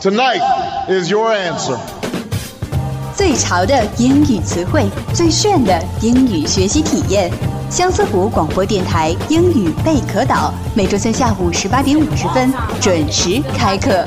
[0.00, 0.40] Tonight
[0.88, 1.76] is your answer.
[3.16, 7.28] 最潮的英语词汇，最炫的英语学习体验。
[7.68, 14.06] 相思湖广播电台英语贝壳岛，每周三下午十八点五十分准时开课。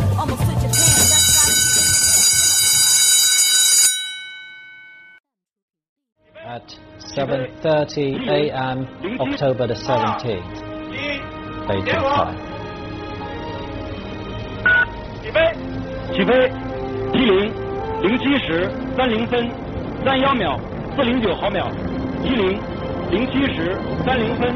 [6.48, 6.62] at
[7.00, 8.86] 7:30 a.m.
[9.20, 10.40] October the 17th,
[11.68, 12.38] Beijing time.
[15.22, 15.40] 起飞，
[16.14, 16.52] 起飞，
[17.14, 17.52] 机零
[18.02, 19.50] 零七时三零分
[20.04, 20.60] 三幺秒
[20.96, 21.68] 四零九毫秒，
[22.22, 22.60] 机零
[23.10, 24.54] 零七时三零分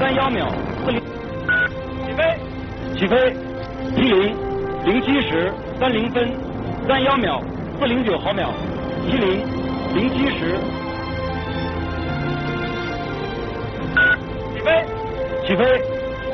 [0.00, 0.48] 三幺秒
[0.84, 1.00] 四零，
[2.06, 2.38] 起飞，
[2.98, 3.32] 起飞，
[3.94, 4.34] 机零
[4.84, 6.28] 零七时三零分
[6.88, 7.40] 三幺秒
[7.78, 8.50] 四零九毫秒，
[9.08, 9.40] 机零
[9.94, 10.58] 零七时，
[14.54, 14.84] 起飞，
[15.46, 15.80] 起飞，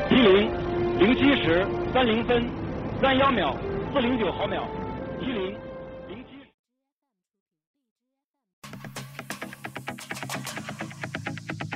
[0.08, 0.50] 机零
[0.98, 2.42] 零七时三零分
[3.02, 3.54] 三幺秒。
[3.92, 4.66] 四零九毫秒，
[5.20, 5.50] 一零
[6.08, 6.30] 零七。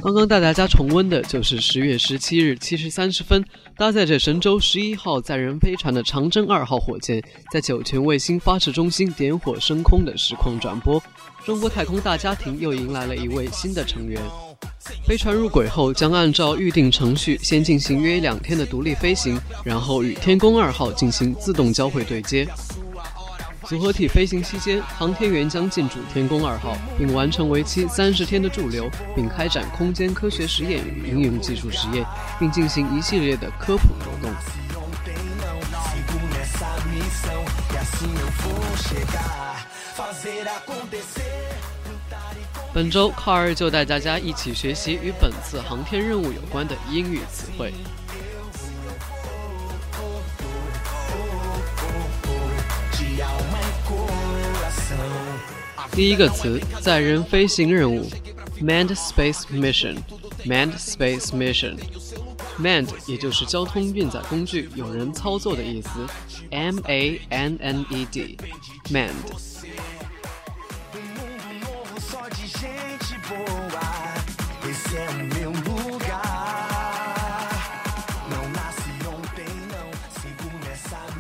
[0.02, 3.44] 刚刚带大家重温的就是十月十七日七时三十分，
[3.76, 7.22] 搭载着神舟十一号载人飞船的长征二号火箭，
[7.52, 10.98] 在酒泉卫星发射中心点火升空的实况转播。
[11.44, 14.18] 中国太空大家庭又迎来了一位新的成员。
[15.06, 22.46] 飞船入轨后，将按照预定程序先进行约两天的独立飞行，然后与天宫二号进行自动交会对接。
[23.64, 32.04] 组合体飞行期间，航天员将进驻天宫二号，并完成为期三十天的驻留，并开展空间科学实验与应用技术实验，
[32.38, 34.30] 并进行一系列的科普活动。
[42.72, 47.72] 本周，卡尔就带大家一起学习与本次航天任务有关的英语词汇。
[55.92, 58.06] 第一个词，载人飞行任务
[58.60, 65.88] ，manned space mission，manned space mission，manned 也就是交通运载工具，有人操作的意思
[66.50, 69.55] ，m a n n e d，manned。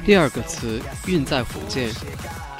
[0.04, 1.90] 第二个词，运载火箭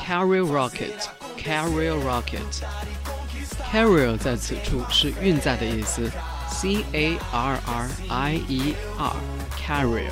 [0.04, 6.10] ，carrier rocket，carrier rocket，carrier 在此处是运载的意思
[6.50, 10.10] ，c a r r i e r，carrier。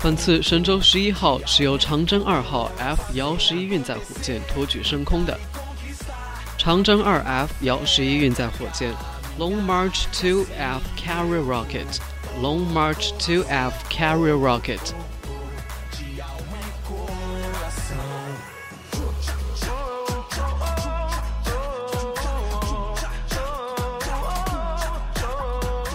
[0.00, 5.36] 本次神舟十一号是由长征二号 F 幺十一运载火箭托举升空的。
[6.67, 8.93] 长征二 F 幺十一运载火箭，
[9.37, 14.93] Long March 2 F carrier rocket，Long March 2 F carrier rocket。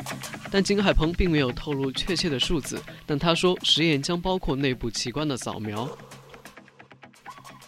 [0.50, 2.83] 但景海鹏并没有透露确切的数字。
[3.05, 5.87] 但他说，实验将包括内部器官的扫描。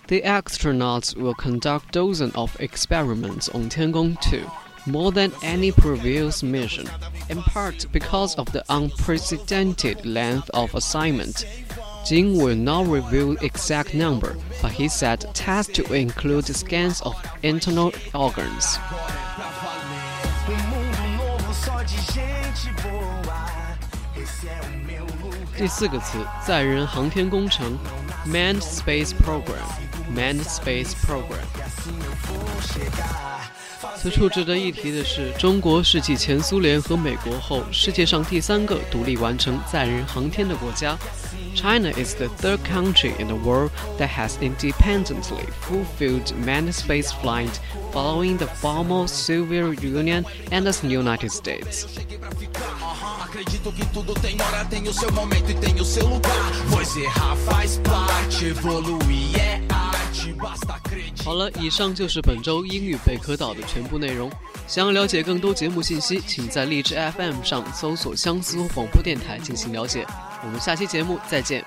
[0.07, 4.41] The astronauts will conduct dozens of experiments on Tiangong 2,
[4.87, 6.87] more than any previous mission,
[7.29, 11.45] in part because of the unprecedented length of assignment.
[12.05, 17.93] Jing will not reveal exact number, but he said tests will include scans of internal
[18.13, 18.79] organs.
[25.57, 27.77] 第四个词，载人航天工程
[28.27, 29.59] Manned Space Program,
[30.15, 31.45] Manned Space Program。
[33.97, 40.97] 此处值得一提的是，中国是继前苏联和美国后，世界上第三个独立完成载人航天的国家。
[41.55, 47.61] China is the third country in the world that has independently fulfilled manned space flight,
[47.93, 51.87] following the former Soviet Union and the United States.
[53.29, 56.53] acredito que tudo tem hora, tem o seu momento e tem o seu lugar.
[56.71, 61.25] Pois errar faz parte, evoluir é arte, basta acreditar.
[61.25, 64.31] 好了，以上就是本周英语贝壳岛的全部内容。
[64.68, 70.06] 想要了解更多节目信息请在荔枝 fm 上搜索江苏广播电台进行了解。
[70.44, 71.64] 我们下期节目再见。